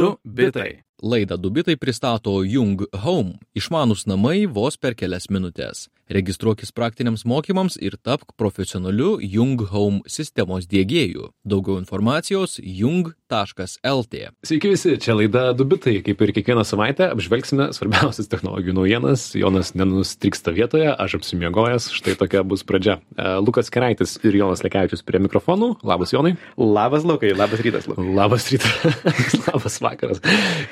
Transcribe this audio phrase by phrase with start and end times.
[0.00, 0.82] Du bitai.
[1.02, 5.88] Laidą Dubitai pristato Jung Home- išmanus namai vos per kelias minutės.
[6.12, 11.30] Registruokis praktiniams mokymams ir tapk profesionaliu Jung Home sistemos dėgėjų.
[11.48, 14.20] Daugiau informacijos jung.lt.
[14.44, 16.02] Sveiki visi, čia laida Dubitai.
[16.04, 19.30] Kaip ir kiekvieną savaitę apžvelgsime svarbiausias technologijų naujienas.
[19.38, 22.98] Jonas nenustriksta vietoje, aš apsimiegojęs, štai tokia bus pradžia.
[23.16, 25.70] E, Lukas Keraitis ir Jonas Lekevičius prie mikrofonų.
[25.88, 26.34] Labas Jonai.
[26.60, 28.06] Labas Lukai, labas rytas Lukai.
[28.12, 29.00] Labas rytas.
[29.48, 30.20] labas vakaras.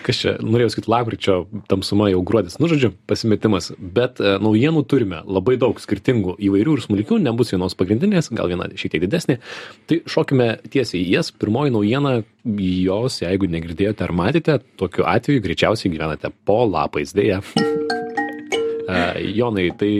[0.05, 1.41] Kas čia, norėjau sakyti, lapkričio
[1.73, 3.73] tamsuma jau gruodis, nu žodžiu, pasimetimas.
[3.81, 8.69] Bet e, naujienų turime labai daug skirtingų įvairių ir smulkių, nebus vienos pagrindinės, gal viena
[8.71, 9.39] šiek tiek didesnė.
[9.91, 11.33] Tai šokime tiesiai į jas.
[11.35, 12.19] Pirmoji naujiena,
[12.59, 17.43] jos, jeigu negirdėjote ar matėte, tokiu atveju greičiausiai gyvenate po lapais dėja.
[19.21, 19.93] Jonai, tai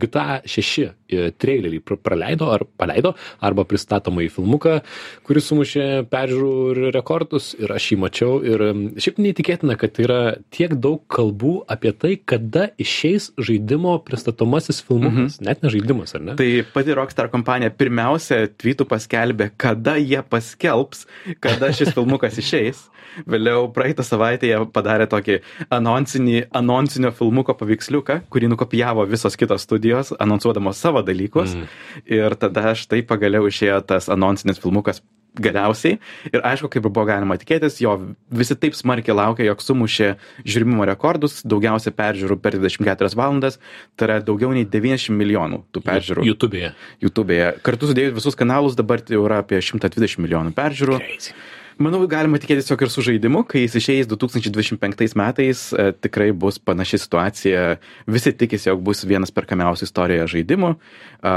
[0.00, 0.92] GTA 6
[1.38, 4.78] trailerį praleido ar paleido, arba pristatomą į filmuką,
[5.26, 8.38] kuris sumušė peržiūrų rekordus ir aš jį mačiau.
[8.44, 8.64] Ir
[9.00, 10.20] šiaip neįtikėtina, kad yra
[10.54, 15.38] tiek daug kalbų apie tai, kada išeis žaidimo pristatomasis filmukas.
[15.38, 15.48] Mhm.
[15.48, 16.38] Net ne žaidimas, ar ne?
[16.40, 21.06] Tai pati Rockstar kompanija pirmiausia tweetų paskelbė, kada jie paskelbs,
[21.44, 22.88] kada šis filmukas išeis.
[23.30, 25.38] Vėliau praeitą savaitę jie padarė tokį
[25.74, 31.56] anonsinį, anonsinio filmuko paveiksliuką, kurį nukopijavo visos kitos studijos, anonsuodamos savo dalykus.
[31.56, 31.74] Mm.
[32.18, 35.02] Ir tada štai pagaliau išėjo tas anonsinis filmukas
[35.40, 35.98] galiausiai.
[36.30, 37.94] Ir aišku, kaip buvo galima tikėtis, jo
[38.34, 40.12] visi taip smarkiai laukia, jog sumušė
[40.46, 43.58] žiūrimo rekordus, daugiausia peržiūrų per 24 valandas,
[43.98, 46.28] tai yra daugiau nei 90 milijonų tų peržiūrų.
[46.30, 46.70] YouTube'e.
[47.02, 47.50] YouTube'e.
[47.66, 51.02] Kartu sudėjus visus kanalus dabar jau yra apie 120 milijonų peržiūrų.
[51.02, 51.34] Crazy.
[51.82, 56.60] Manau, galima tikėtis jog ir su žaidimu, kai jis išeis 2025 metais, e, tikrai bus
[56.62, 57.64] panaši situacija.
[58.06, 60.70] Visi tikisi, jog bus vienas perkamiausių istorijoje žaidimų.
[60.74, 61.32] E,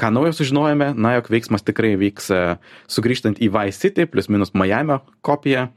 [0.00, 0.92] ką naujo sužinojome?
[0.96, 2.40] Na, jog veiksmas tikrai vyks e,
[2.92, 5.68] sugrįžtant į Vice City, plus minus Miami kopiją.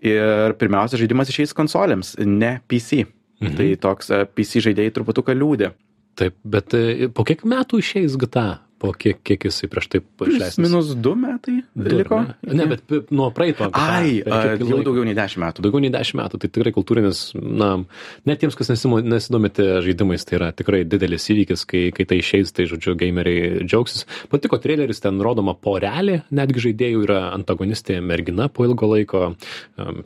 [0.00, 3.04] Ir pirmiausia, žaidimas išeis konsolėms, ne PC.
[3.44, 3.56] Mhm.
[3.58, 5.74] Tai toks PC žaidėjai truputuką liūdė.
[6.16, 6.72] Taip, bet
[7.16, 8.62] po kiek metų išeis GTA?
[8.80, 10.60] Po kiek, kiek jisai prieš tai išleistas?
[10.62, 12.20] Minus du metai Du, liko.
[12.42, 13.68] Ne, ne bet nuo praeito.
[13.76, 14.84] Ai, a, jau laiko?
[14.88, 15.64] daugiau nei dešimt metų.
[15.64, 17.70] Daugiau nei 10 metų, tai tikrai kultūrinis, na,
[18.28, 22.66] net tiems, kas nesidomite žaidimais, tai yra tikrai didelis įvykis, kai, kai tai išeis, tai
[22.70, 24.06] žodžiu, gameriai džiaugsis.
[24.32, 29.26] Patiko traileris, ten rodoma porelė, netgi žaidėjų yra antagonistė mergina po ilgo laiko.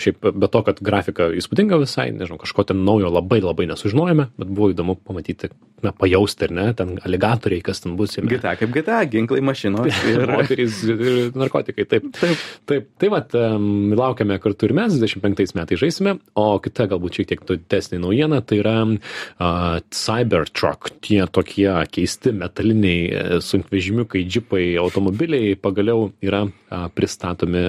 [0.02, 4.50] Šiaip be to, kad grafika įspūdinga visai, nežinau, kažko ten naujo labai labai nesužinojome, bet
[4.50, 5.52] buvo įdomu pamatyti,
[5.84, 8.16] na, pajausti, ar ne, ten aligatoriai, kas ten bus.
[8.16, 8.30] jame.
[8.32, 10.24] GTA kaip GTA, ginklai mašinos ir...
[10.34, 11.04] Moterys ir
[11.36, 12.08] narkotikai, taip.
[12.18, 12.88] Taip, taip.
[13.00, 17.46] Tai vat, um, laukiame kartu ir mes, 25 metais žaisime, o kita galbūt šiek tiek
[17.54, 26.10] didesnė naujiena, tai yra uh, Cybertruck, tie tokie keisti metaliniai e, sunkvežimiukai, džipai, automobiliai pagaliau
[26.24, 27.66] yra uh, pristatomi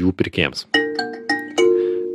[0.00, 0.66] jų pirkėjams.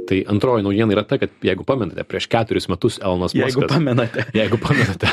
[0.05, 3.71] Tai antroji naujiena yra ta, kad jeigu pamenate, prieš keturis metus Elonas Jeigu Muskas...
[3.71, 4.25] pamenate.
[4.39, 5.09] Jeigu pamenate,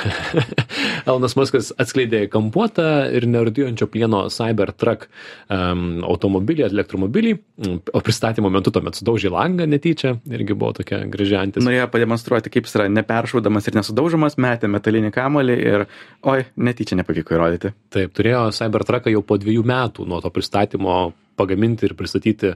[1.09, 7.35] Elonas Muskas atskleidė kampuotą ir nerūdijuojančio plieno Cybertruck um, automobilį, elektromobilį,
[7.93, 11.65] o pristatymo metu tuomet sudaužė langą netyčia, irgi buvo tokia graži antis.
[11.65, 15.87] Norėjo pademonstruoti, kaip jis yra neperšaudamas ir nesudaužomas, metė metalinį kamolį ir,
[16.29, 17.73] oi, netyčia nepavyko įrodyti.
[17.93, 21.01] Taip, turėjo Cybertrucką jau po dviejų metų nuo to pristatymo
[21.38, 22.53] pagaminti ir pristatyti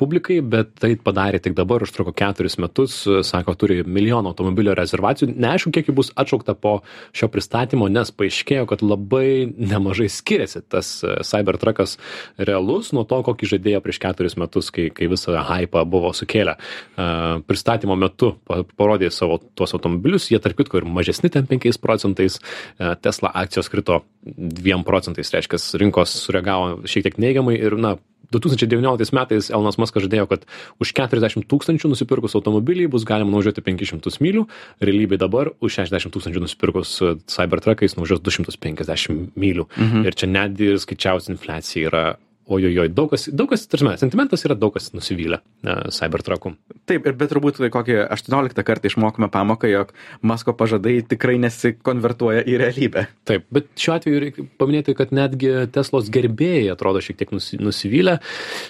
[0.00, 5.30] publikai, bet tai padarė tik dabar, užtruko keturis metus, sako, turi milijoną automobilio rezervacijų.
[5.36, 6.78] Neaišku, kiek jų bus atšaukta po
[7.16, 11.96] šio pristatymo, nes paaiškėjo, kad labai nemažai skiriasi tas e, Cybertruckas
[12.38, 16.58] realus nuo to, kokį žadėjo prieš keturis metus, kai, kai visą hypą buvo sukėlę.
[16.58, 17.08] E,
[17.48, 22.38] Pristatymo metu pa- parodė savo tuos automobilius, jie tarp kitko ir mažesni ten 5 procentais,
[22.78, 27.96] E, Tesla akcijos krito 2 procentais, reiškia, rinkos sureagavo šiek tiek neigiamai ir, na,
[28.34, 30.44] 2019 metais Elonas Muskas žadėjo, kad
[30.82, 34.44] už 40 tūkstančių nusipirkus automobilį bus galima nuvažiuoti 500 mylių,
[34.84, 39.68] realybėje dabar už 60 tūkstančių nusipirkus e, Cybertruckais nuvažiuos 250 mylių.
[39.78, 40.06] Mhm.
[40.08, 42.04] Ir čia netgi skaičiaus infliacija yra,
[42.48, 46.54] ojojoj, daug kas, daug kas, tarsi, sentimentas yra daug kas nusivylę e, Cybertruckų.
[46.88, 49.92] Taip, ir bet turbūt kokį 18 kartą išmokome pamoką, jog
[50.26, 53.06] Masko pažadai tikrai nesikonvertuoja į realybę.
[53.28, 58.18] Taip, bet šiuo atveju reikia paminėti, kad netgi Teslos gerbėjai atrodo šiek tiek nusi- nusivylę.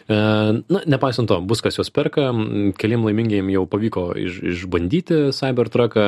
[0.09, 0.19] E,
[0.69, 6.07] Na, nepaisant to, bus kas juos perka, m, keliem laimingiem jau pavyko iš, išbandyti Cybertrucką.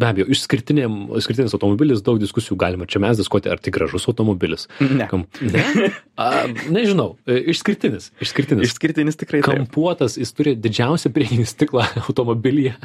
[0.00, 4.68] Be abejo, išskirtinis automobilis, daug diskusijų galima čia mes diskutuoti, ar tai gražus automobilis.
[4.80, 5.08] Ne.
[5.10, 5.64] Kam, ne?
[6.14, 6.44] A,
[6.84, 8.10] nežinau, E, išskirtinis.
[8.22, 8.70] Išskirtinis.
[8.70, 9.56] Išskirtinis tikrai taip.
[9.64, 12.76] Kampuotas, jis turi didžiausią priekinį stiklą automobilyje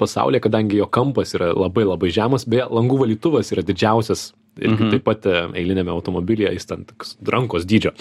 [0.00, 4.90] pasaulyje, kadangi jo kampas yra labai labai žemas, beje, langų valytuvas yra didžiausias ir Mhm.
[4.90, 6.84] taip pat e, eilinėme automobilyje jis ten
[7.26, 7.92] rankos dydžio.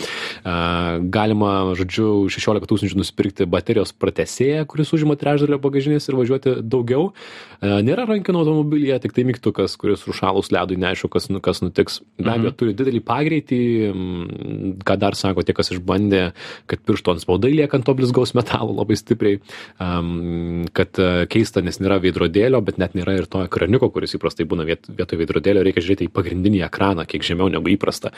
[0.45, 7.11] A, Galima, žodžiu, 16 tūkstančių nusipirkti baterijos pratesėją, kuris užima trečdalio bagažinės ir važiuoti daugiau.
[7.61, 12.01] A, Nėra rankinio automobilyje, tik tai mygtukas, kuris užšalus ledui neaišku, kas, nu- kas nutiks.
[12.17, 13.61] Be abejo, turi didelį pagreitį,
[13.93, 16.31] mm, ką dar sako tie, kas išbandė,
[16.67, 19.39] kad piršto ant spaudai lieka ant to blizgaus metalo labai stipriai,
[20.73, 24.65] kad e, keista, nes nėra veidrodėlio, bet net nėra ir to ekraniuko, kuris įprastai būna
[24.67, 28.11] viet, vietoj veidrodėlio, reikia žiūrėti į pagrindinį ekraną, kiek žemiau negu įprasta.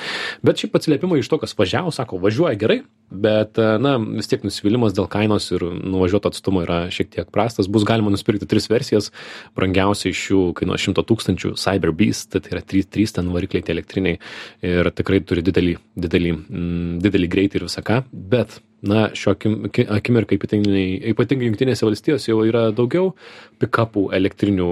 [0.43, 4.43] Bet šiaip atsiliepimai iš to, kas važiavo, sako, važiuoja gerai, bet, e, na, vis tiek
[4.43, 7.69] nusivylimas dėl kainos ir nuvažiuoto atstumo yra šiek tiek prastas.
[7.71, 9.11] Bus galima nusipirkti tris versijas,
[9.55, 13.75] brangiausia iš jų kainuoja 100 tūkstančių, Cyber Beast, tai yra 3, 3 ten varikliai tie
[13.77, 14.19] elektriniai
[14.67, 19.65] ir tikrai turi didelį, didelį, mm, didelį greitį ir visą ką, bet na, šio akim-
[19.65, 23.13] aki- akimirkai ypatingai, ypatingai jungtinėse valstijose jau yra daugiau
[23.59, 24.67] pikapų elektrinių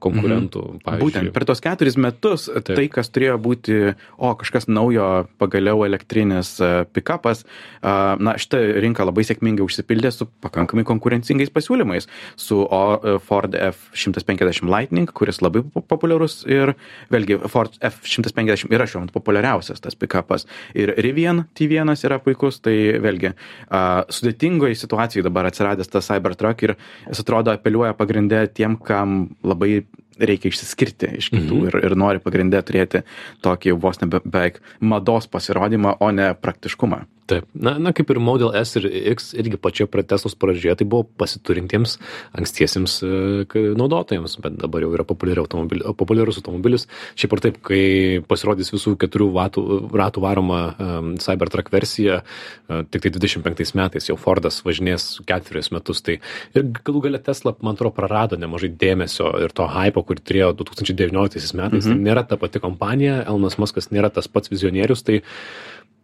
[0.00, 0.62] konkurentų.
[0.84, 1.00] pavyzdžiui.
[1.04, 2.76] Būtent per tos keturis metus Taip.
[2.76, 7.44] tai, kas turėjo būti, o kažkas naujo, pagaliau elektrinis e, pikapas,
[7.82, 12.08] na, šitą rinką labai sėkmingai užsipildė su pakankamai konkurencingais pasiūlymais.
[12.36, 16.74] Su e, Ford F150 Lightning, kuris labai po- populiarus ir
[17.12, 20.46] vėlgi Ford F150 yra šiuo metu populiariausias tas pikapas.
[20.74, 23.34] Ir Rivian T1 yra puikus, tai vėlgi
[23.68, 26.76] a, sudėtingoje situacijoje dabar atsiradęs tas Cybertruck ir
[27.08, 29.84] jis atrodo apeliuoja pagrindę tiem, kam labai
[30.20, 31.66] reikia išsiskirti iš kitų Mhm.
[31.70, 33.02] ir, ir nori pagrindę turėti
[33.42, 37.04] tokį vos ne be- beveik mados pasirodymą, o ne praktiškumą.
[37.30, 41.04] Taip, na, na kaip ir Model S ir X irgi pačioje Teslos pradžioje, tai buvo
[41.04, 41.92] pasiturintiems
[42.34, 45.04] ankstiesiems e, naudotojams, bet dabar jau yra
[45.38, 46.88] automobil, populiarus automobilis.
[47.14, 49.62] Šiaip ar taip, kai pasirodys visų keturių vatų,
[49.94, 56.02] ratų varoma um, Cybertruck versija, uh, tik tai 25 metais jau Fordas važinės ketverius metus,
[56.02, 56.18] tai
[56.54, 61.54] ir galų galia Tesla, man atrodo, prarado nemažai dėmesio ir to hypo, kurį turėjo 2019
[61.58, 61.86] metais.
[61.86, 62.02] Mhm.
[62.06, 65.22] Nėra ta pati kompanija, Elnas Muskas nėra tas pats vizionierius, tai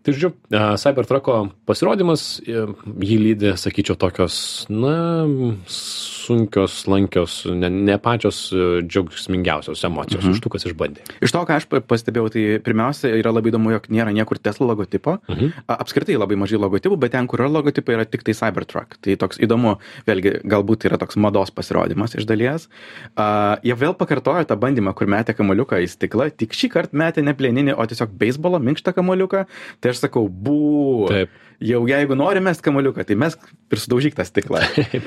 [0.06, 1.36] Tai žodžiu, a, Cybertrucko
[1.66, 2.62] pasirodymas, e,
[3.02, 4.36] jį lydi, sakyčiau, tokios,
[4.70, 5.26] na,
[5.66, 10.36] sunkios, lankios, ne, ne pačios e, džiaugsmingiausios emocijos mhm.
[10.36, 11.02] iš tų, kas išbandė.
[11.26, 14.68] Iš to, ką aš pa- pastebėjau, tai pirmiausia yra labai įdomu, jog nėra niekur Tesla
[14.70, 15.16] logotipo.
[15.26, 15.66] Mhm.
[15.66, 19.00] A- Apskritai labai mažai logotipų, bet ten, kur yra logotipai, yra tik tai Cybertruck.
[19.02, 19.74] Tai toks įdomu,
[20.06, 22.68] vėlgi, galbūt yra toks mados pasirodymas iš dalies.
[23.16, 27.26] Uh, jie vėl pakartojo tą bandymą, kur metė kamoliuką į stiklą, tik šį kartą metė
[27.26, 29.44] ne plieninį, o tiesiog beisbolo minkštą kamoliuką.
[29.82, 31.08] Tai sakau, bū.
[31.10, 31.42] Taip.
[31.64, 33.36] Jau jeigu nori mest kamoliuką, tai mes
[33.72, 34.60] ir sudaužyk tą stiklą.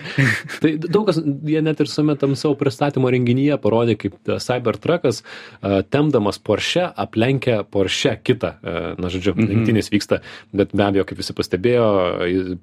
[0.61, 5.21] Tai daug kas, jie net ir sume tam savo pristatymo renginyje parodė, kaip tas Cybertruckas,
[5.61, 9.47] a, temdamas Porsche, aplenkia Porsche kitą, a, na, žodžiu, Mhm.
[9.51, 10.19] lenktynės vyksta,
[10.53, 11.85] bet be abejo, kaip visi pastebėjo,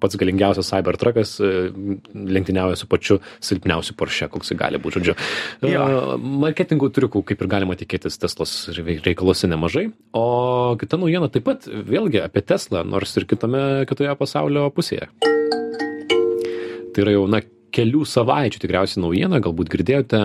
[0.02, 1.36] pats galingiausias Cybertruckas
[2.14, 5.14] lenktyniauja su pačiu silpniausiu Porsche, koks jis gali būti, žodžiu.
[5.70, 6.16] Jo.
[6.18, 9.86] Marketingų triukų, kaip ir galima tikėtis, Teslos reikaluose nemažai.
[10.16, 15.10] O kita naujiena taip pat, vėlgi apie Teslą, nors ir kitame, kitoje pasaulio pusėje.
[16.94, 17.42] Tai yra jau, na,
[17.76, 20.22] kelių savaičių tikriausiai naujiena, galbūt girdėjote,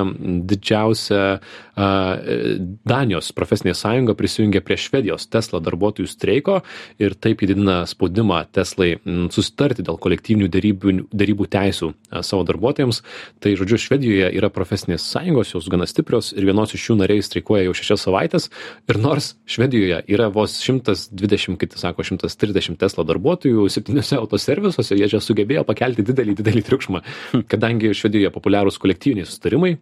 [0.47, 1.39] didžiausia a,
[1.81, 2.55] e,
[2.87, 6.61] Danijos profesinė sąjunga prisijungė prie Švedijos Tesla darbuotojų streiko
[7.01, 8.93] ir taip įdidina spaudimą Teslai
[9.33, 13.01] susitarti dėl kolektyvinių darybų, darybų teisų a, savo darbuotojams.
[13.43, 17.65] Tai, žodžiu, Švedijoje yra profesinės sąjungos, jos gana stiprios ir vienos iš jų nariai streikuoja
[17.67, 18.49] jau šešias savaitės.
[18.91, 25.21] Ir nors Švedijoje yra vos 120, kiti sako, 130 Tesla darbuotojų, septyniose autoservisuose, jie čia
[25.23, 27.01] sugebėjo pakelti didelį, didelį triukšmą,
[27.49, 29.75] kadangi Švedijoje populiarūs kolektyviniai sustarimai,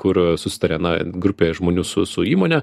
[0.00, 2.62] kur susitarė na, grupė žmonių su, su įmonė,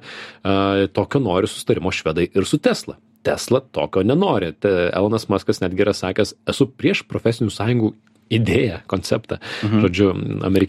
[0.96, 2.98] tokio nori sustarimo švedai ir su Tesla.
[3.28, 4.54] Tesla tokio nenori.
[4.64, 7.92] Elonas Maskas netgi yra sakęs, esu prieš profesinių sąjungų
[8.30, 9.38] idėją, konceptą.
[9.64, 9.82] Mhm.
[9.86, 10.08] Žodžiu,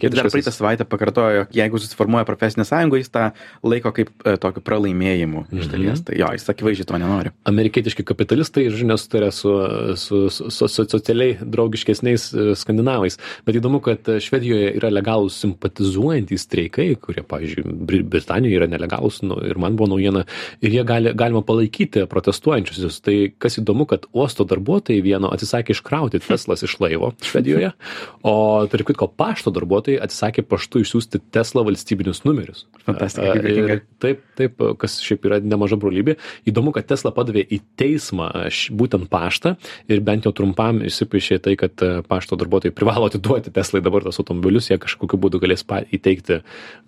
[0.09, 3.31] Ir dar praeitą savaitę pakartojo, jog jeigu susiformuoja profesinė sąjunga, jis tą
[3.63, 5.71] laiko kaip e, tokiu pralaimėjimu iš Mhm.
[5.71, 6.03] dalies.
[6.05, 7.29] Tai jo, jis akivaizdžiai to nenori.
[7.45, 9.49] amerikietiški kapitalistai, žodžiu, nesutarė su,
[9.95, 13.17] su, su, su, socialiai draugiškesniais e, skandinavais.
[13.45, 19.37] Bet įdomu, kad Švedijoje yra legalūs simpatizuojantys streikai, kurie, pavyzdžiui, Bri- Britanijoje yra nelegalūs nu,
[19.45, 20.25] ir man buvo naujiena,
[20.61, 23.01] ir jie gali, galima palaikyti protestuojančius.
[23.01, 27.48] Tai kas įdomu, kad uosto darbuotojai vieno atsisakė iškrauti Teslas iš laivo Švedijoje,
[28.23, 28.33] o
[28.71, 32.65] tarp kitko pašto darbuotojai atsisakė paštu išsiųsti Tesla valstybinius numerius.
[32.85, 33.77] Fantastika, kaip Ir juokinga.
[33.99, 36.15] Taip, taip, kas šiaip yra nemaža brolybė.
[36.49, 38.29] Įdomu, kad Tesla padavė į teismą
[38.75, 39.55] būtent paštą
[39.91, 44.19] ir bent jau trumpam išsipaišė tai, kad e, pašto darbuotojai privalo atiduoti Teslai dabar tos
[44.21, 46.39] automobilius, jie kažkokiu būdu galės įteikti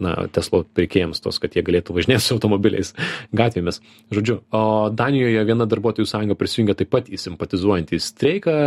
[0.01, 2.93] na, Tesla pirkėjams tos, kad jie galėtų važinėti su automobiliais
[3.39, 3.81] gatvėmis.
[4.13, 4.63] Žodžiu, o
[4.93, 8.57] Danijoje viena darbuotojų sąjunga prisijungė taip pat į simpatizuojantį streiką.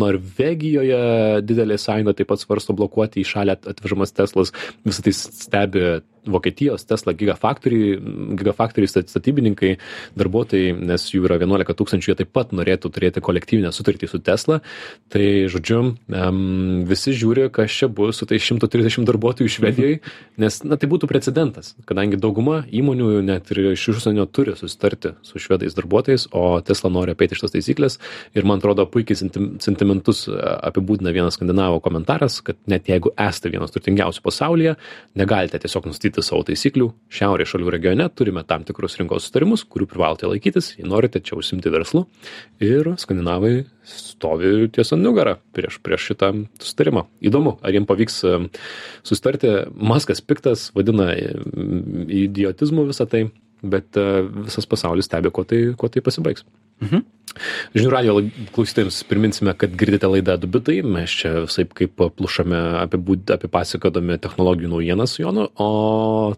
[0.00, 0.99] Norvegijoje
[1.46, 4.54] didelė sąjunga taip pat svarsto blokuoti į šalį at- atvežamas Teslas.
[4.86, 5.84] Visą tai stebi
[6.26, 9.76] Vokietijos Tesla Gigafactory statybininkai,
[10.18, 14.60] darbuotojai, nes jų yra 11 tūkstančių, jie taip pat norėtų turėti kolektyvinę sutartį su Tesla.
[15.12, 15.80] Tai, žodžiu,
[16.90, 20.00] visi žiūri, kas čia bus su tai 130 darbuotojų Švedijoje,
[20.40, 25.40] nes, na, tai būtų precedentas, kadangi dauguma įmonių net ir iš užsienio turi susitarti su
[25.42, 27.98] švedais darbuotojais, o Tesla nori apeiti šitas taisyklės.
[28.36, 34.24] Ir man atrodo, puikiai sentimentus apibūdina vienas skandinavo komentaras, kad net jeigu esate vienas turtingiausių
[34.24, 34.76] pasaulyje,
[35.18, 36.88] negalite tiesiog nustatyti savo taisyklių.
[37.14, 41.70] Šiaurės šalių regione turime tam tikrus rinkos sustarimus, kurių privalote laikytis, jei norite čia užsimti
[41.70, 42.02] verslu.
[42.58, 43.52] Ir skandinavai
[43.86, 47.06] stovi ties ant nugarą prieš, prieš šitą sustarimą.
[47.22, 48.18] Įdomu, ar jiems pavyks
[49.06, 49.54] sustarti.
[49.78, 53.28] Maskas piktas vadina idiotizmu visą tai,
[53.62, 53.94] bet
[54.48, 56.42] visas pasaulis stebi, kuo tai, kuo tai pasibaigs.
[56.80, 57.06] Mhm.
[57.76, 58.14] Žinių radio
[58.54, 65.22] klausytojams priminsime, kad girdite laidą Dubitai, mes čia visai kaip plušame apipasakodami technologijų naujienas su
[65.22, 65.68] Jonu, o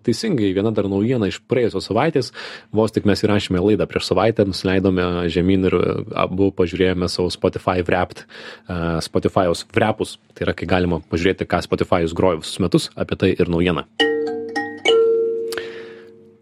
[0.05, 2.31] teisingai viena dar naujiena iš praėjusios savaitės,
[2.77, 5.79] vos tik mes įrašėme laidą prieš savaitę, nusileidome žemyn ir
[6.27, 8.27] abu pažiūrėjome savo Spotify wrapped,
[8.69, 13.33] uh, Spotify'os wrapus, tai yra kai galima pažiūrėti, ką Spotify'us grojo visus metus, apie tai
[13.33, 13.89] ir naujiena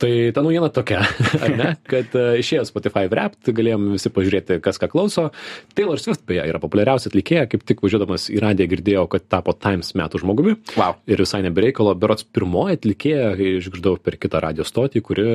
[0.01, 1.03] tai ta naujiena tokia,
[1.45, 5.29] ar ne, kad uh, išėjo Spotify Wrapped, galėjom visi pažiūrėti, kas ką klauso.
[5.77, 9.93] Taylor Swift beje yra populiariausia atlikėja, kaip tik važiuodamas į radiją girdėjau, kad tapo Times
[9.99, 10.57] metų žmogumi.
[10.81, 10.97] Wow.
[11.11, 15.27] Ir visai nebereikalo, berots pirmoji atlikėja, išgirdau per kitą radio stotį, kuri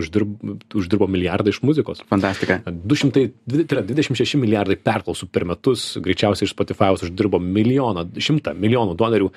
[0.00, 2.02] uždirbo, uždirbo milijardą iš muzikos.
[2.10, 2.60] Fantastika.
[2.66, 8.96] 200, tai yra 26 milijardai perklausų per metus, greičiausiai iš Spotify'aus uždirbo milijoną, šimtą milijonų
[8.98, 9.30] dolerių.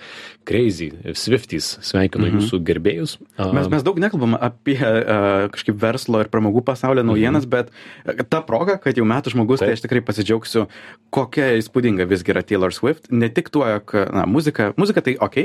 [0.48, 2.40] Crazy, Swifties, sveikinu mhm.
[2.40, 3.18] jūsų gerbėjus.
[3.56, 7.52] Mes, mes daug nekalbam apie apie uh, kažkaip verslo ir pramogų pasaulio naujienas, mhm.
[8.06, 9.70] bet ta proga, kad jau metų žmogus, Taip.
[9.70, 10.66] tai aš tikrai pasidžiaugsiu,
[11.14, 13.10] kokia įspūdinga visgi yra Taylor Swift.
[13.12, 15.40] Ne tik tuo, jog, na, muzika, muzika tai ok,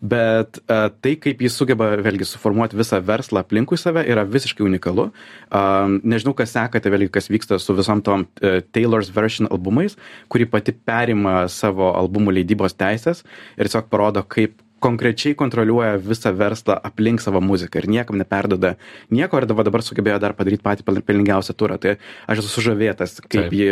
[0.00, 5.08] bet uh, tai, kaip jis sugeba vėlgi suformuoti visą verslą aplinkui save, yra visiškai unikalu.
[5.48, 9.98] Uh, nežinau, kas sekate, vėlgi, kas vyksta su visom tom uh, Taylor's version albumais,
[10.32, 13.24] kuri pati perima savo albumų leidybos teisės
[13.58, 18.76] ir tiesiog parodo, kaip konkrečiai kontroliuoja visą verslą aplink savo muziką ir niekam neperduoda
[19.10, 21.78] nieko ir dabar dabar sugebėjo dar padaryt patį pelningiausią turą.
[21.82, 23.68] Tai aš esu sužavėtas kaip ji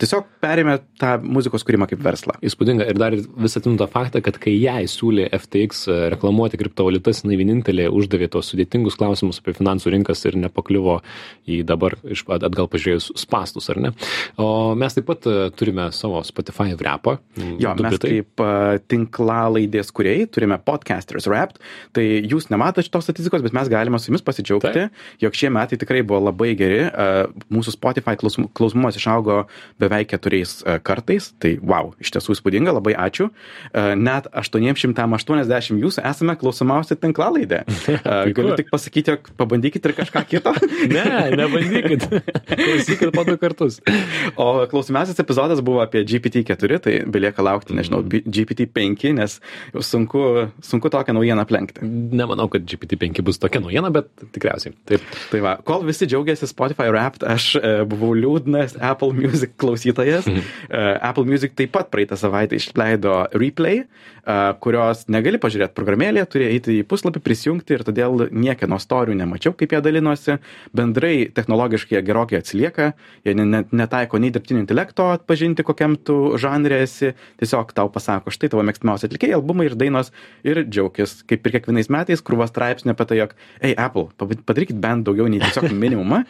[0.00, 2.36] tiesiog perėmė tą muzikos kūrimą kaip verslą.
[2.44, 7.22] Įspūdinga ir dar vis atinu tą faktą, kad kai jai siūlė FTX e, reklamuoti kriptovaliutas,
[7.24, 10.98] jinai vienintelė uždavė tos sudėtingus klausimus apie finansų rinkas ir nepakliuvo
[11.48, 11.96] į dabar
[12.36, 13.92] atgal pažiūrėjus spastus, ar ne?
[14.42, 17.16] O mes taip pat e, turime savo Spotify wrapą.
[17.62, 18.12] Jo, mes britai.
[18.16, 21.60] kaip uh, tinklalaidės kuriejai turime podcasters wrapped,
[21.96, 25.04] tai jūs nematote šitos statistikos, bet mes galime su jumis pasidžiaugti, taip.
[25.22, 26.82] jog šie metai tikrai buvo labai geri.
[27.52, 29.44] Mūsų Spotify klausimumas išaugo
[29.80, 31.30] be beveik keturiais e, kartais.
[31.42, 33.28] Tai wow, iš tiesų įspūdinga, labai ačiū.
[33.70, 37.64] E, net 880 jūsų esame klausomiausia tinklalaidė.
[38.06, 40.52] E, galiu tik pasakyti, jog pabandykit ir kažką kito.
[40.94, 41.04] ne,
[41.38, 42.04] nebandykit.
[42.50, 43.78] Klausykit po du kartus.
[44.38, 49.38] O klausomiausias epizodas buvo apie GPT-4, tai belieka laukti, nežinau, GPT-5, nes
[49.88, 50.22] sunku,
[50.66, 51.86] sunku tokią naujieną aplenkti.
[51.86, 54.76] Nemanau, kad GPT-5 bus tokia naujiena, bet tikriausiai.
[54.90, 55.06] Taip.
[55.32, 57.48] Tai va, kol visi džiaugiasi Spotify Wrapped, aš
[57.90, 60.26] buvau liūdnas Apple Music klausytojas klausytojas.
[60.26, 60.38] Mhm.
[60.70, 66.48] Uh, Apple Music taip pat praeitą savaitę išleido replay, uh, kurios negali pažiūrėti programėlėje, turi
[66.50, 70.38] eiti į puslapį, prisijungti ir todėl niekieno storių nemačiau, kaip jie dalinosi.
[70.76, 72.92] Bendrai technologiškai jie gerokai atsilieka,
[73.26, 78.50] jie net netaiko nei dirbtinio intelekto atpažinti, kokiam tu žanrė esi, tiesiog tau pasako, štai
[78.52, 80.12] tavo mėgstamiausi atlikėjai, albumai ir dainos
[80.46, 85.06] ir džiaugis, kaip ir kiekvienais metais, krūvas straipsnė apie tai, jog, ei, Apple, padarykit bent
[85.06, 86.22] daugiau nei tiesiog minimumą.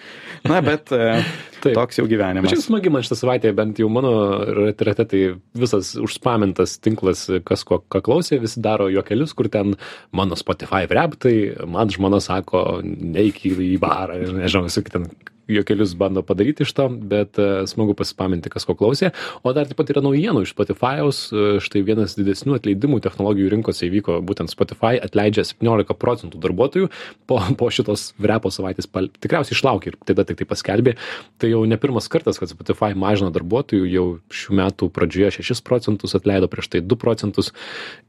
[0.46, 1.22] Na, bet uh,
[1.62, 2.52] toks jau gyvenimas.
[2.52, 4.12] Čia smagi man šitą savaitę, bent jau mano
[4.56, 5.22] rate, tai
[5.56, 9.76] visas užspamintas tinklas, kas ko, ką klausė, visi daro juokelius, kur ten
[10.16, 11.36] mano Spotify rap, tai
[11.68, 15.10] man žmona sako, neik į barą, nežinau, visokie ten
[15.48, 19.12] juokelius bando padaryti iš to, bet e, smagu pasipaminti, kas ko klausė.
[19.46, 21.20] O dar taip pat yra naujienų iš Spotify'aus.
[21.30, 26.90] E, štai vienas didesnių atleidimų technologijų rinkose įvyko būtent Spotify atleidžia 17 procentų darbuotojų
[27.30, 28.90] po, po šitos vrepo savaitės.
[28.90, 29.10] Pal...
[29.22, 30.96] Tikriausiai išlaukė ir tada tik tai paskelbė.
[31.38, 36.16] Tai jau ne pirmas kartas, kad Spotify mažina darbuotojų, jau šių metų pradžioje 6 procentus
[36.18, 37.52] atleido, prieš tai 2 procentus.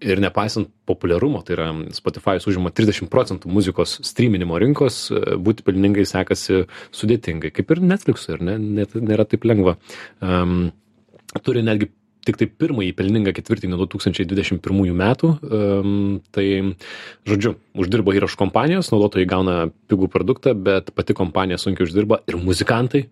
[0.01, 6.06] Ir nepaisant populiarumo, tai yra Spotify'us užima 30 procentų muzikos streaminimo rinkos, e, būti pelningai
[6.08, 6.63] sekasi
[6.96, 8.57] sudėti sudėtingai, kaip ir Netflix'ui, ar ne?
[8.57, 9.77] Net nėra taip lengva.
[10.22, 10.72] Um,
[11.43, 11.91] turi netgi
[12.27, 15.29] tik tai pirmąjį pelningą ketvirtį nuo 2021 metų.
[15.48, 16.75] Um, tai,
[17.27, 23.07] žodžiu, uždirbo įrašų kompanijos, naudotojai gauna pigų produktą, bet pati kompanija sunkiai uždirba ir muzikantai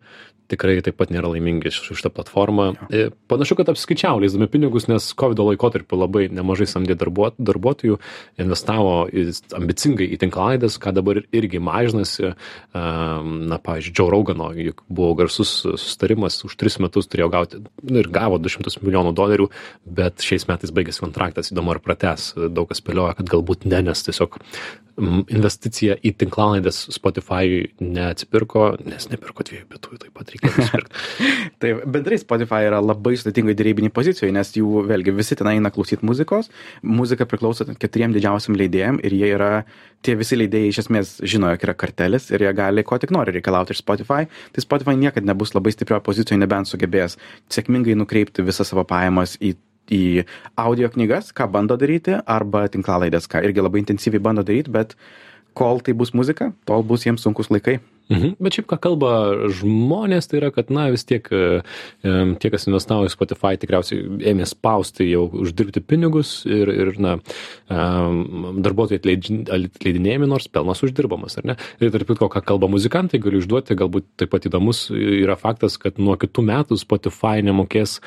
[0.51, 2.67] tikrai taip pat nėra laimingi už šitą platformą.
[2.89, 7.97] E, Panašu, kad apskaičiavo, leisdami pinigus, nes COVID laikotarpiu labai nemažai samdė darbuot, darbuotojų,
[8.41, 12.33] investavo į, ambicingai į tinklalaidės, ką dabar irgi mažinasi.
[12.75, 18.09] Na, pavyzdžiui, Joe Rogano, juk buvo garsus sustarimas, už tris metus turėjo gauti nu, ir
[18.13, 19.49] gavo 200 milijonų dolerių,
[19.97, 22.33] bet šiais metais baigėsi kontraktas, įdomu ar prates.
[22.35, 24.39] Daug kas spėlioja, kad galbūt ne, nes tiesiog
[24.95, 31.31] investicija į tinklalaidės Spotify neatsipirko, nes nepirko dviejų pietų, taip pat reikėjo nusipirkti.
[31.59, 36.07] Tai bendrai Spotify yra labai sudėtingai dėrybiniai pozicijoje, nes jų vėlgi visi ten eina klausyti
[36.07, 36.49] muzikos.
[36.85, 39.51] Muzika priklauso keturiem didžiausiam leidėjim ir jie yra,
[40.05, 43.35] tie visi leidėjai iš esmės žino, jog yra kartelis ir jie gali ko tik nori
[43.35, 44.29] reikalauti iš Spotify.
[44.55, 47.19] Tai Spotify niekada nebus labai stiprioje pozicijoje, nebent sugebės
[47.51, 49.57] sėkmingai nukreipti visą savo pajamas į
[49.91, 50.25] į
[50.59, 54.95] audio knygas, ką bando daryti, arba tinklalaidės, ką irgi labai intensyviai bando daryti, bet
[55.55, 57.79] kol tai bus muzika, tol bus jiems sunkus laikai.
[58.11, 58.35] Mhm.
[58.37, 59.11] Bet šiaip ką kalba
[59.49, 61.41] žmonės, tai yra, kad, na, vis tiek e,
[62.05, 67.15] e, tie, kas investavo į Spotify, tikriausiai ėmė spausti jau uždirbti pinigus ir, ir na,
[67.65, 67.87] e,
[68.67, 71.57] darbuotojai atleidinėjami, nors pelnas uždirbamas, ar ne?
[71.81, 75.97] Ir tarp kitko, ką kalba muzikantai, galiu išduoti, galbūt taip pat įdomus yra faktas, kad
[75.97, 77.97] nuo kitų metų Spotify nemokės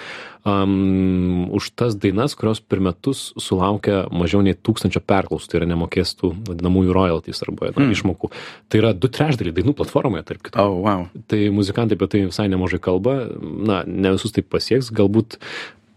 [0.46, 6.14] um, už tas dainas, kurios per metus sulaukia mažiau nei tūkstančio perklausų, tai yra nemokės
[6.18, 8.30] tų vadinamųjų royalties arba na, išmokų.
[8.68, 10.60] Tai yra du trešdaliai dainų platformoje, tarp kitko.
[10.60, 11.06] Oh, wow.
[11.30, 15.38] Tai muzikantai apie tai visai nemažai kalba, na, ne visus tai pasieks, galbūt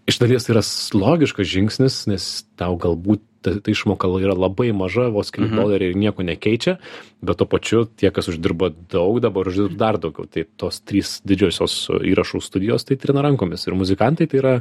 [0.10, 0.64] iš dalies tai yra
[0.98, 2.30] logiškas žingsnis, nes
[2.60, 5.60] tau galbūt ta, ta išmoka yra labai maža, vos keli mhm.
[5.60, 6.78] doleriai ir nieko nekeičia,
[7.26, 10.30] bet to pačiu tie, kas uždirba daug, dabar uždirba dar daugiau.
[10.32, 11.78] Tai tos trys didžiosios
[12.14, 14.56] įrašų studijos tai trina rankomis ir muzikantai tai yra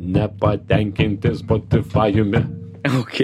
[0.00, 2.65] nepatenkinti Spotify'umi.
[3.00, 3.20] Ok.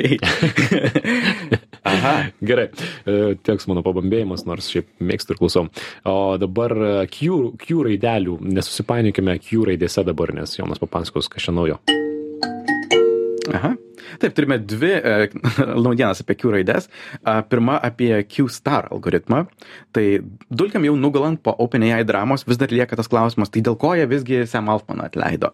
[1.93, 2.15] Aha.
[2.47, 2.69] Gerai,
[3.07, 5.67] e, tieks mano pabambėjimas, nors šiaip mėgstu ir klausau.
[6.09, 11.57] O dabar e, Q, Q raidelių, nesusipainiokime Q raidėse dabar, nes Jonas papasakos, kas čia
[11.57, 11.81] naujo.
[13.51, 13.73] Aha.
[14.23, 15.15] Taip, turime dvi e,
[15.85, 16.89] naujienas apie Q raides.
[17.23, 19.45] A, Pirma apie Q star algoritmą.
[19.95, 20.05] Tai
[20.51, 24.07] dulkiam jau nugalant po OpenAI dramos vis dar lieka tas klausimas, tai dėl ko jie
[24.11, 25.53] visgi Sam Altmaną atleido.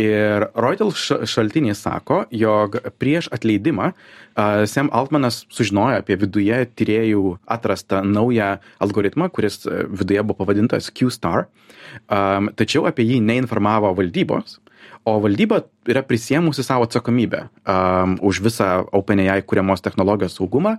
[0.00, 8.02] Ir Reuters šaltiniai sako, jog prieš atleidimą a, Sam Altmanas sužinojo apie viduje tyriejų atrastą
[8.06, 11.50] naują algoritmą, kuris e, viduje buvo pavadintas Q star.
[12.12, 14.60] Am, Tačiau apie jį neinformavo valdybos.
[15.06, 20.72] O valdyba yra prisėmusi savo atsakomybę um, už visą OpenAI kuriamos technologijos saugumą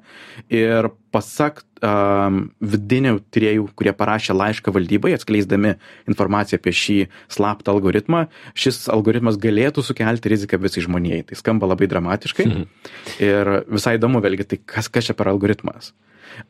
[0.51, 5.77] ir pasak um, vidinių tyriejų, kurie parašė laišką valdybai, atskleisdami
[6.11, 6.97] informaciją apie šį
[7.37, 11.23] slaptą algoritmą, šis algoritmas galėtų sukelti riziką visai žmonijai.
[11.29, 12.49] Tai skamba labai dramatiškai.
[12.49, 12.67] Mhm.
[13.29, 15.93] Ir visai įdomu vėlgi, tai kas, kas čia per algoritmas.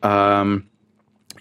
[0.02, 0.64] Um,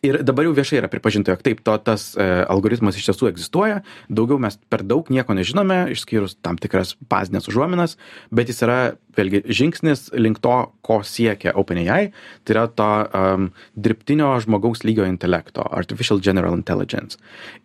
[0.06, 3.82] Ir dabar jau viešai yra pripažinta, jog taip, to, tas e, algoritmas iš tiesų egzistuoja,
[4.10, 7.98] daugiau mes per daug nieko nežinome, išskyrus tam tikras bazinės užuominas,
[8.34, 8.80] bet jis yra,
[9.18, 10.56] vėlgi, žingsnis link to,
[10.86, 12.12] ko siekia OpenAI,
[12.46, 17.18] tai yra to um, dirbtinio žmogaus lygio intelekto, Artificial General Intelligence.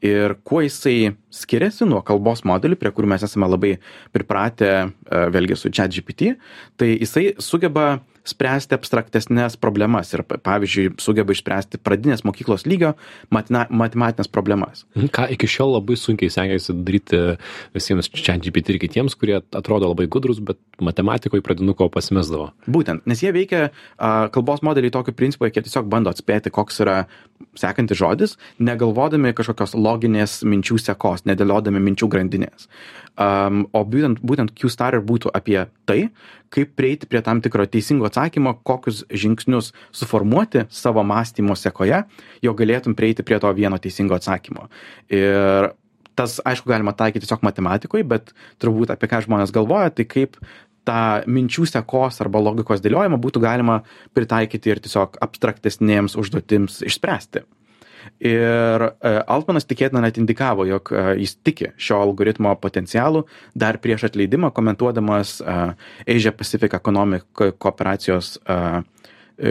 [0.04, 3.74] Ir kuo jisai skiriasi nuo kalbos modelių, prie kurių mes esame labai
[4.14, 6.34] pripratę, e, vėlgi, su ChatGPT,
[6.80, 12.92] tai jisai sugeba spręsti abstraktesnes problemas ir, pa- pavyzdžiui, sugeba išspręsti pradinės mokyklos lygio
[13.34, 14.84] matina, matematinės problemas.
[14.94, 17.22] Mhm, Ką iki šiol labai sunkiai sekėsi daryti
[17.74, 22.52] visiems čia GPT ir kitiems, kurie atrodo labai gudrus, bet matematikoje pradinuko pasimesdavo.
[22.70, 23.64] Būtent, nes jie veikia
[23.98, 27.02] a, kalbos modeliai tokiu principu, jie tiesiog bando atspėti, koks yra
[27.58, 32.68] sekantis žodis, negalvodami kažkokios loginės minčių sekos, nedėliodami minčių grandinės.
[33.20, 36.08] Um, o būtent, būtent Q-Star ir būtų apie tai,
[36.52, 42.02] kaip prieiti prie tam tikro teisingo atsakymo, kokius žingsnius suformuoti savo mąstymo sekoje,
[42.44, 44.68] jo galėtum prieiti prie to vieno teisingo atsakymo.
[45.12, 45.72] Ir
[46.18, 50.36] tas, aišku, galima taikyti tiesiog matematikoje, bet turbūt apie ką žmonės galvoja, tai kaip
[50.88, 53.80] tą minčių sekos arba logikos dėliojimą būtų galima
[54.16, 57.46] pritaikyti ir tiesiog abstraktesnėms užduotims išspręsti.
[58.22, 63.24] Ir e, Altmanas tikėtina net indikavo, jog e, jis tiki šio algoritmo potencialų
[63.58, 65.58] dar prieš atleidimą, komentuodamas e,
[66.16, 67.26] Asia Pacific Economic
[67.58, 68.58] kooperacijos e,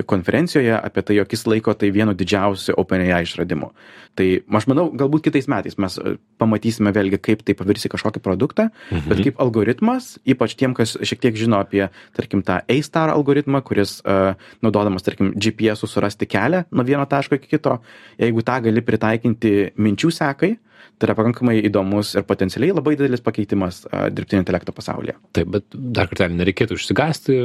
[0.08, 3.72] konferencijoje apie tai, jog jis laiko tai vienu didžiausiu OpenAI išradimu.
[4.20, 4.28] Tai
[4.60, 8.68] aš manau, galbūt kitais metais mes e, pamatysime vėlgi, kaip tai pavirs į kažkokį produktą,
[8.92, 9.08] mhm.
[9.08, 11.86] bet kaip algoritmas, ypač tiem, kas šiek tiek žino apie,
[12.18, 14.34] tarkim, tą A-star algoritmą, kuris uh,
[14.66, 17.78] naudodamas, tarkim, GPS surasti kelią nuo vieno taško iki kito,
[18.20, 20.56] jeigu tą gali pritaikinti minčių sekai,
[21.02, 23.82] Tai yra pakankamai įdomus ir potencialiai labai didelis pakeitimas
[24.14, 25.16] dirbtinio intelekto pasaulyje.
[25.34, 27.38] Taip, bet dar kartelį nereikėtų išsigasti,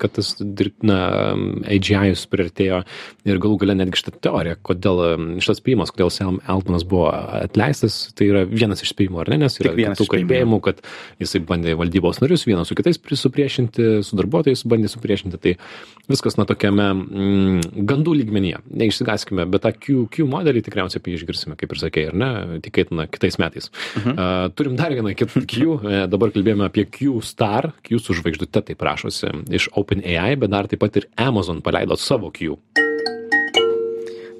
[0.00, 0.98] kad tas dirbtina
[1.70, 2.80] AGI priartėjo
[3.28, 5.02] ir galų gale netgi šitą teoriją, kodėl
[5.38, 9.58] šitas spėjimas, kodėl Sam Altmanas buvo atleistas, tai yra vienas iš spėjimų, ar ne, nes
[9.62, 10.82] yra Tik tų kalbėjimų, kad
[11.22, 15.54] jisai bandė valdybos narius vienas su kitais supriešinti, su darbuotojais bandė supriešinti, tai
[16.10, 18.60] viskas na tokiame mm, gandų lygmenyje.
[18.82, 22.30] Neišsigaskime, bet tą Q, Q modelį tikriausiai apie jį išgirsime, kaip ir sakė, ar ne,
[22.84, 23.70] tikėtina kitais metais.
[23.96, 24.14] Mhm.
[24.14, 28.62] Uh, turim dar vieną kitą Q, e, dabar kalbėjome apie Q Star, Q su žvaigždute
[28.62, 32.58] taip prašosi iš OpenAI, bet dar taip pat ir Amazon paleido savo Q.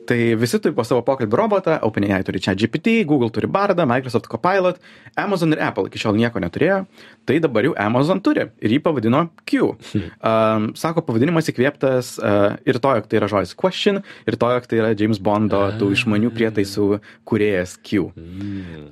[0.08, 4.28] Tai visi turi po savo pokalbį robotą, OpenAI turi čia GPT, Google turi Bardą, Microsoft
[4.28, 4.80] Copilot,
[5.20, 6.82] Amazon ir Apple iki šiol nieko neturėjo,
[7.24, 9.72] tai dabar jau Amazon turi ir jį pavadino Q.
[10.20, 14.68] Um, sako, pavadinimas įkvėptas uh, ir to, jog tai yra žodis question, ir to, jog
[14.68, 16.88] tai yra James Bondo tų išmanių prietaisų
[17.28, 18.10] kuriejas Q.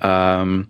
[0.01, 0.63] Um,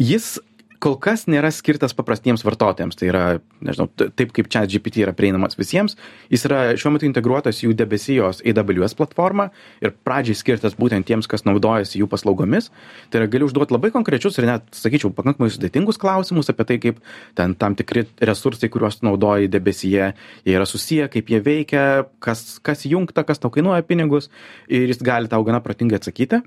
[0.00, 0.38] jis
[0.80, 2.96] kol kas nėra skirtas paprastiems vartotojams.
[2.98, 3.24] Tai yra,
[3.64, 5.96] nežinau, taip kaip čia GPT yra prieinamas visiems,
[6.32, 9.50] jis yra šiuo metu integruotas jų debesijos AWS platformą
[9.84, 12.70] ir pradžiai skirtas būtent tiems, kas naudojasi jų paslaugomis.
[13.12, 17.04] Tai yra, gali užduoti labai konkrečius ir net, sakyčiau, pakankamai sudėtingus klausimus apie tai, kaip
[17.38, 20.12] ten tam tikri resursai, kuriuos naudoji debesyje,
[20.48, 21.86] jie yra susiję, kaip jie veikia,
[22.24, 24.32] kas, kas jungta, kas tau kainuoja pinigus
[24.68, 26.40] ir jis gali tau gana protingai atsakyti.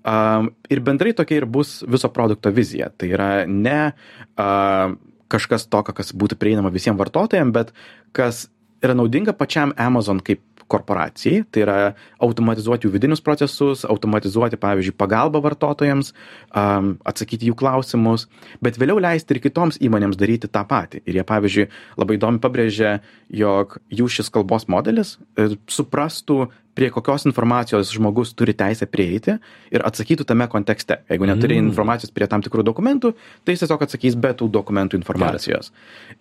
[0.00, 2.88] Um, ir bendrai tokia ir bus viso produkto vizija.
[2.96, 4.94] Tai yra ne uh,
[5.30, 7.74] kažkas tokio, kas būtų prieinama visiems vartotojams, bet
[8.16, 8.46] kas
[8.80, 11.76] yra naudinga pačiam Amazon kaip korporacijai, tai yra
[12.22, 16.12] automatizuoti jų vidinius procesus, automatizuoti, pavyzdžiui, pagalbą vartotojams,
[16.54, 18.28] um, atsakyti jų klausimus,
[18.62, 21.02] bet vėliau leisti ir kitoms įmonėms daryti tą patį.
[21.10, 21.68] Ir jie, pavyzdžiui,
[22.00, 22.96] labai įdomi pabrėžia,
[23.42, 26.44] jog jų šis kalbos modelis e, suprastų
[26.80, 29.34] prie kokios informacijos žmogus turi teisę prieiti
[29.70, 31.02] ir atsakytų tame kontekste.
[31.10, 31.68] Jeigu neturi Mm.
[31.68, 33.12] informacijos prie tam tikrų dokumentų,
[33.44, 35.70] tai jis tiesiog atsakys be tų dokumentų informacijos.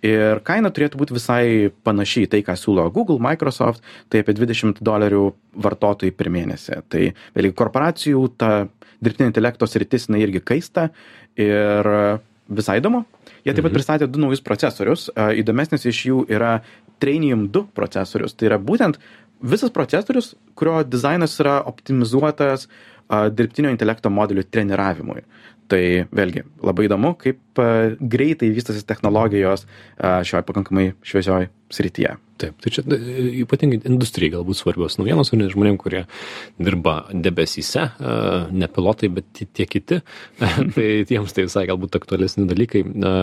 [0.04, 5.34] Ir kaina turėtų būti visai panašiai tai, ką siūlo Google, Microsoft, tai apie 20 dolerių
[5.56, 6.82] vartotojai per mėnesį.
[6.90, 8.68] Tai vėlgi korporacijų ta
[9.02, 10.90] dirbtinio intelekto sritis jinai irgi kaista
[11.40, 12.20] ir
[12.50, 13.06] visai įdomu.
[13.46, 15.08] Jie taip pat pristatė du naujus procesorius.
[15.16, 16.60] Įdomesnis iš jų yra
[17.00, 18.34] Trainium 2 procesorius.
[18.36, 19.00] Tai yra būtent
[19.42, 22.68] visas procesorius, kurio dizainas yra optimizuotas
[23.08, 25.24] a, dirbtinio intelekto modelių treniravimui.
[25.70, 25.84] Tai
[26.16, 29.66] vėlgi labai įdomu, kaip a, greitai vystosi technologijos
[29.98, 32.18] a, šioje pakankamai šviesioj srityje.
[32.40, 32.98] Taip, tai čia e,
[33.44, 36.06] ypatingai industrijai galbūt svarbios naujienos, o ne žmonėm, kurie
[36.56, 38.14] dirba debesyse, e,
[38.56, 40.00] ne pilotai, bet ti- tie kiti,
[40.76, 42.86] tai tiems tai visai galbūt aktualesni dalykai.
[42.88, 43.16] E,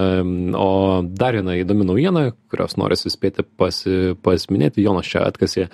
[0.56, 5.66] O dar viena įdomi naujiena, kurios norisi spėti pasi, pasiminėti, Jonas čia atkasė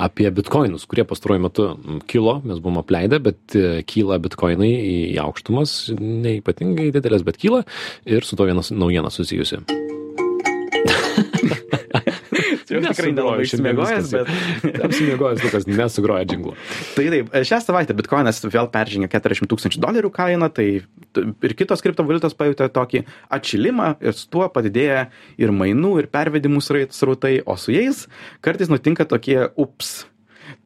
[0.00, 1.68] apie bitkoinus, kurie pastaruoju metu
[2.10, 3.56] kilo, mes buvom apleidę, bet
[3.88, 7.64] kyla bitkoinai į aukštumas, neipatingai didelės, bet kyla
[8.04, 9.62] ir su to vienas naujiena susijusi.
[12.76, 16.54] Jau tikrai nelabai išsimiegojęs, bet Apsimiegojęs Lukas nesugroja džinglų.
[16.96, 22.36] Tai taip, šią savaitę bitkoinas vėl peržengė 40 tūkstančių dolerių kainą, tai ir kitos kriptovaliutos
[22.38, 23.04] pajutė tokį
[23.36, 25.08] atšilimą ir su tuo padidėja
[25.40, 28.06] ir mainų, ir pervedimų srautai, o su jais
[28.44, 30.04] kartais nutinka tokie ups.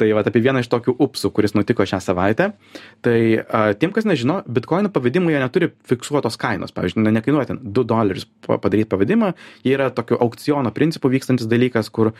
[0.00, 2.46] Tai va apie vieną iš tokių upsų, kuris nutiko šią savaitę.
[3.04, 6.72] Tai a, tiem, kas nežino, bitkoino pavedimai jie neturi fiksuotos kainos.
[6.72, 9.34] Pavyzdžiui, ne- nekainuoja ten 2 dolerius pa- padaryti pavedimą,
[9.66, 12.14] jie yra tokio aukciono principų vykstantis dalykas, kur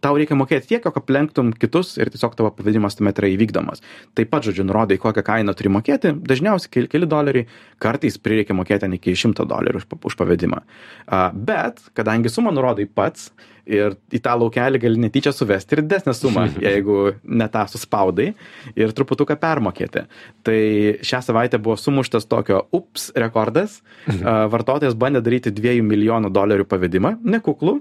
[0.00, 3.82] tau reikia mokėti tiek, jog aplenktum kitus ir tiesiog tavo pavedimas tuomet yra įvykdomas.
[4.14, 7.48] Taip pat, žodžiu, nurodai, kokią kainą turi mokėti, dažniausiai keli, keli doleriai,
[7.82, 10.62] kartais prireikia mokėti ten iki 100 dolerių už, už pavedimą.
[11.10, 13.32] A, bet, kadangi sumą nurodai pats
[13.70, 18.30] ir į tą laukelį gali netyčia suvesti ir didesnę sumą, jeigu ne tą suspaudai
[18.74, 20.04] ir truputuką permokėti.
[20.46, 20.60] Tai
[21.06, 23.80] šią savaitę buvo sumuštas tokio ups rekordas.
[24.10, 27.78] A, Vartotojas bandė daryti 2 milijonų dolerių pavedimą, nekuklų,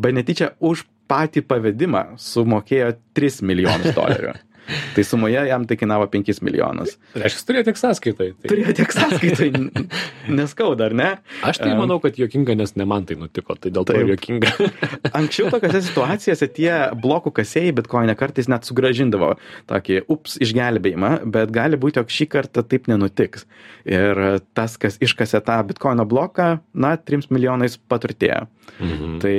[0.00, 4.36] bet netyčia už patį pavedimą sumokėjo 3 milijonus dolerių.
[4.94, 6.96] Tai sumoje jam tai kainavo 5 milijonus.
[7.18, 8.28] Reiškia, turėjo tiek sąskaitai.
[8.34, 8.50] Tai...
[8.52, 9.48] Turėjo tiek sąskaitai,
[10.40, 11.08] neskauda, ar ne?
[11.46, 14.52] Aš tai manau, kad juokinga, nes ne man tai nutiko, tai dėl to ir juokinga.
[15.18, 16.70] Anksčiau tokiose situacijose tie
[17.02, 19.32] blokų kasėjai bitkoinę kartais net sugražindavo
[19.70, 23.46] tokį ups išgelbėjimą, bet gali būti, jog šį kartą taip nenutiks.
[23.88, 28.46] Ir tas, kas iškasė tą bitkoino bloką, na, 3 milijonais paturtėjo.
[28.80, 29.16] Mhm.
[29.20, 29.36] Tai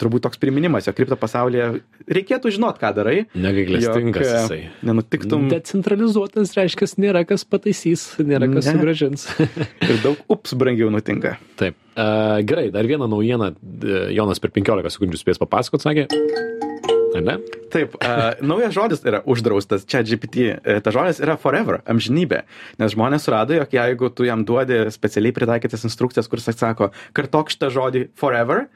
[0.00, 1.68] turbūt toks priminimas, jog kripto pasaulyje
[2.10, 3.18] reikėtų žinot, ką darai.
[3.38, 4.70] Negailestingas jisai.
[4.86, 8.76] Nenutiktum Decentralizuotas reiškia, nėra kas pataisys, nėra kas Ne.
[8.76, 9.26] sugražins.
[9.90, 11.36] ir daug ups brangiau nutinka.
[11.60, 11.76] Taip.
[11.96, 13.54] Uh, gerai, dar vieną naujieną.
[13.82, 16.08] e, Jonas per 15 sekundžių spės papasakot, sakė.
[17.24, 17.38] Ne?
[17.72, 22.42] Taip, uh, naujas žodis yra uždraustas, čia GPT, uh, ta žodis yra forever, amžinybė,
[22.80, 27.70] nes žmonės surado, jog jeigu tu jam duodi specialiai pritaikytas instrukcijas, kuris sako, kartok šitą
[27.74, 28.66] žodį forever,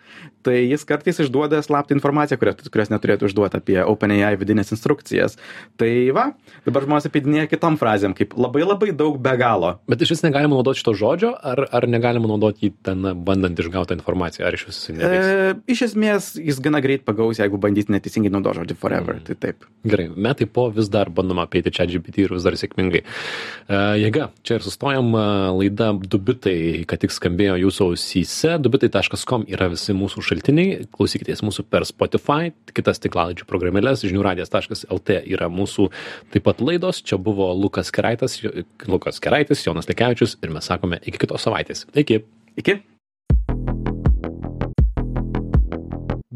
[0.45, 5.37] tai jis kartais išduoda slaptą informaciją, kurios, kurios neturėtų išduoti apie OpenAI vidinės instrukcijas.
[5.81, 6.27] Tai va,
[6.67, 9.75] dabar žmonės apidinėja kitom frazėm, kaip labai labai daug be galo.
[9.91, 13.97] Bet iš vis negalima naudoti šito žodžio, ar, ar negalima naudoti jį ten bandant išgauti
[13.99, 15.31] informaciją, ar iš vis jis neveiks?
[15.31, 19.19] E, iš esmės, jis gana greit pagaus, jeigu bandys neteisingai naudoti žodį forever.
[19.19, 19.27] Mm.
[19.29, 19.67] Tai taip.
[19.81, 23.01] Gerai, metai po vis dar bandoma apeiti čia GPT ir vis dar sėkmingai.
[23.01, 28.59] Uh, jėga, čia ir sustojam uh, laida Dubitai, kad tik skambėjo jūsų ausyse.
[28.61, 30.85] Dubitai.com yra visi mūsų šaltiniai.
[30.93, 35.89] Klausykitės mūsų per Spotify, kitas tiklaladžių programėlės, žiniųradijas.lt yra mūsų
[36.35, 37.01] taip pat laidos.
[37.01, 38.37] Čia buvo Lukas Keraitas,
[38.87, 41.87] Lukas Keraitis, Jonas Lekevičius ir mes sakome iki kitos savaitės.
[41.97, 42.23] Iki.
[42.61, 42.81] Iki.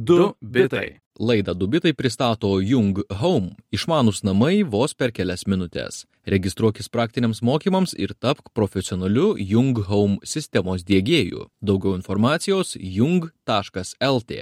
[0.04, 1.03] Du bitai.
[1.18, 6.06] Laidą Dubitai pristato Jung Home- išmanus namai vos per kelias minutės.
[6.26, 11.46] Registruokis praktiniams mokymams ir tapk profesionaliu Jung Home sistemos dėgėju.
[11.62, 14.40] Daugiau informacijos jung.lt.